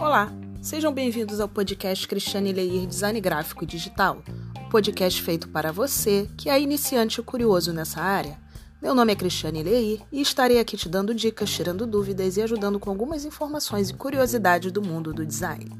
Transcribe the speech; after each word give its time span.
Olá, 0.00 0.32
sejam 0.62 0.94
bem-vindos 0.94 1.40
ao 1.40 1.48
podcast 1.48 2.08
Cristiane 2.08 2.54
Leir 2.54 2.86
Design 2.86 3.20
Gráfico 3.20 3.64
e 3.64 3.66
Digital, 3.66 4.22
um 4.58 4.68
podcast 4.70 5.20
feito 5.20 5.46
para 5.50 5.70
você 5.70 6.26
que 6.38 6.48
é 6.48 6.58
iniciante 6.58 7.20
ou 7.20 7.24
curioso 7.24 7.70
nessa 7.70 8.00
área. 8.00 8.38
Meu 8.80 8.94
nome 8.94 9.12
é 9.12 9.14
Cristiane 9.14 9.62
Leir 9.62 10.00
e 10.10 10.22
estarei 10.22 10.58
aqui 10.58 10.74
te 10.74 10.88
dando 10.88 11.14
dicas, 11.14 11.50
tirando 11.50 11.86
dúvidas 11.86 12.38
e 12.38 12.42
ajudando 12.42 12.80
com 12.80 12.88
algumas 12.88 13.26
informações 13.26 13.90
e 13.90 13.94
curiosidades 13.94 14.72
do 14.72 14.80
mundo 14.80 15.12
do 15.12 15.26
design. 15.26 15.70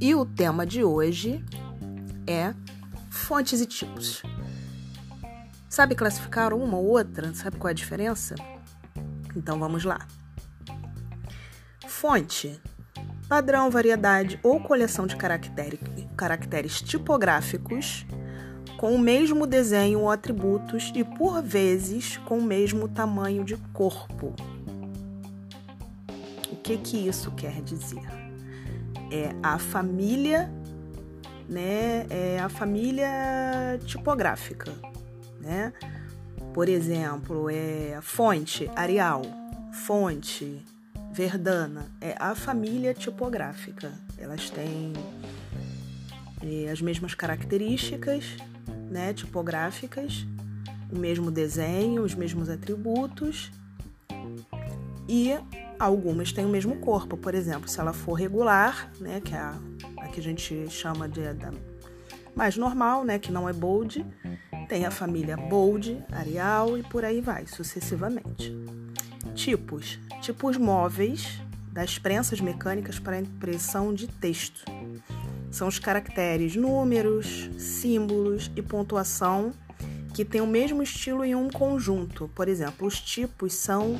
E 0.00 0.14
o 0.14 0.24
tema 0.24 0.64
de 0.64 0.84
hoje 0.84 1.44
é 2.28 2.54
fontes 3.10 3.60
e 3.60 3.66
tipos. 3.66 4.22
Sabe 5.68 5.96
classificar 5.96 6.54
uma 6.54 6.78
ou 6.78 6.86
outra? 6.86 7.34
Sabe 7.34 7.56
qual 7.56 7.70
é 7.70 7.72
a 7.72 7.74
diferença? 7.74 8.36
Então 9.34 9.58
vamos 9.58 9.82
lá. 9.82 10.06
Fonte 11.88 12.60
padrão, 13.28 13.70
variedade 13.70 14.38
ou 14.42 14.60
coleção 14.60 15.06
de 15.06 15.16
caracteres 16.16 16.80
tipográficos 16.80 18.06
com 18.76 18.94
o 18.94 18.98
mesmo 18.98 19.46
desenho 19.46 20.00
ou 20.00 20.10
atributos 20.10 20.92
e, 20.94 21.02
por 21.02 21.42
vezes, 21.42 22.18
com 22.18 22.38
o 22.38 22.42
mesmo 22.42 22.88
tamanho 22.88 23.44
de 23.44 23.56
corpo. 23.72 24.34
O 26.50 26.56
que, 26.56 26.76
que 26.76 27.08
isso 27.08 27.30
quer 27.32 27.62
dizer? 27.62 28.04
É 29.10 29.34
a 29.42 29.58
família, 29.58 30.52
né? 31.48 32.06
É 32.10 32.40
a 32.40 32.48
família 32.48 33.08
tipográfica, 33.84 34.72
né? 35.40 35.72
Por 36.52 36.68
exemplo, 36.68 37.48
é 37.50 37.98
fonte 38.02 38.70
Arial, 38.74 39.22
fonte 39.72 40.62
Verdana 41.16 41.86
é 41.98 42.14
a 42.20 42.34
família 42.34 42.92
tipográfica. 42.92 43.90
Elas 44.18 44.50
têm 44.50 44.92
é, 46.42 46.70
as 46.70 46.82
mesmas 46.82 47.14
características 47.14 48.36
né, 48.90 49.14
tipográficas, 49.14 50.26
o 50.92 50.98
mesmo 50.98 51.30
desenho, 51.30 52.02
os 52.02 52.14
mesmos 52.14 52.50
atributos 52.50 53.50
e 55.08 55.30
algumas 55.78 56.34
têm 56.34 56.44
o 56.44 56.50
mesmo 56.50 56.76
corpo. 56.80 57.16
Por 57.16 57.34
exemplo, 57.34 57.66
se 57.66 57.80
ela 57.80 57.94
for 57.94 58.12
regular, 58.12 58.92
né, 59.00 59.22
que 59.24 59.34
é 59.34 59.38
a, 59.38 59.58
a 60.00 60.08
que 60.08 60.20
a 60.20 60.22
gente 60.22 60.68
chama 60.68 61.08
de 61.08 61.22
mais 62.34 62.58
normal, 62.58 63.04
né, 63.04 63.18
que 63.18 63.32
não 63.32 63.48
é 63.48 63.54
bold, 63.54 64.04
tem 64.68 64.84
a 64.84 64.90
família 64.90 65.38
bold, 65.38 66.04
Arial 66.12 66.76
e 66.76 66.82
por 66.82 67.06
aí 67.06 67.22
vai, 67.22 67.46
sucessivamente. 67.46 68.54
Tipos: 69.46 69.96
tipos 70.20 70.56
móveis 70.56 71.40
das 71.70 72.00
prensas 72.00 72.40
mecânicas 72.40 72.98
para 72.98 73.20
impressão 73.20 73.94
de 73.94 74.08
texto. 74.08 74.64
São 75.52 75.68
os 75.68 75.78
caracteres 75.78 76.56
números, 76.56 77.48
símbolos 77.56 78.50
e 78.56 78.60
pontuação 78.60 79.52
que 80.12 80.24
têm 80.24 80.40
o 80.40 80.48
mesmo 80.48 80.82
estilo 80.82 81.24
em 81.24 81.36
um 81.36 81.48
conjunto. 81.48 82.28
Por 82.34 82.48
exemplo, 82.48 82.88
os 82.88 83.00
tipos 83.00 83.52
são 83.52 83.96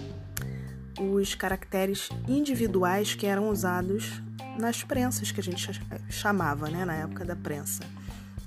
os 0.99 1.37
caracteres 1.37 2.09
individuais 2.27 3.15
que 3.15 3.25
eram 3.25 3.49
usados 3.49 4.21
nas 4.59 4.83
prensas 4.83 5.31
que 5.31 5.39
a 5.39 5.45
gente 5.45 5.81
chamava, 6.11 6.69
né, 6.69 6.85
na 6.85 6.97
época 6.97 7.25
da 7.25 7.37
prensa. 7.37 7.85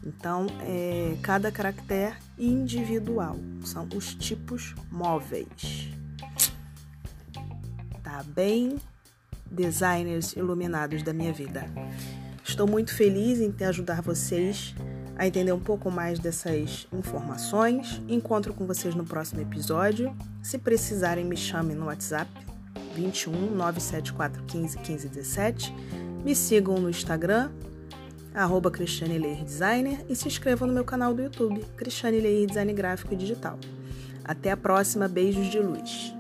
Então, 0.05 0.47
é, 0.63 1.15
cada 1.21 1.49
caractere 1.49 2.17
individual 2.37 3.37
são 3.63 3.87
os 3.95 4.13
tipos 4.15 4.75
móveis 4.91 5.97
bem? 8.23 8.77
Designers 9.49 10.33
iluminados 10.33 11.03
da 11.03 11.13
minha 11.13 11.33
vida. 11.33 11.65
Estou 12.43 12.67
muito 12.67 12.93
feliz 12.93 13.39
em 13.39 13.51
ter 13.51 13.65
ajudar 13.65 14.01
vocês 14.01 14.75
a 15.19 15.27
entender 15.27 15.51
um 15.51 15.59
pouco 15.59 15.91
mais 15.91 16.17
dessas 16.17 16.87
informações. 16.93 18.01
Encontro 18.07 18.53
com 18.53 18.65
vocês 18.65 18.95
no 18.95 19.03
próximo 19.03 19.41
episódio. 19.41 20.15
Se 20.41 20.57
precisarem, 20.57 21.25
me 21.25 21.35
chamem 21.35 21.75
no 21.75 21.87
WhatsApp 21.87 22.31
21 22.95 23.51
974 23.51 24.43
15 24.43 24.77
15 24.77 25.09
17. 25.09 25.75
Me 26.23 26.33
sigam 26.33 26.79
no 26.79 26.89
Instagram, 26.89 27.51
arroba 28.33 28.71
Cristiane 28.71 29.17
Leir 29.17 29.43
Designer 29.43 30.05
e 30.07 30.15
se 30.15 30.27
inscrevam 30.27 30.67
no 30.67 30.73
meu 30.73 30.85
canal 30.85 31.13
do 31.13 31.21
YouTube, 31.21 31.65
Cristiane 31.75 32.19
Leir 32.19 32.47
Design 32.47 32.73
Gráfico 32.73 33.13
e 33.13 33.17
Digital. 33.17 33.59
Até 34.23 34.51
a 34.51 34.57
próxima, 34.57 35.07
beijos 35.07 35.47
de 35.47 35.59
luz. 35.59 36.13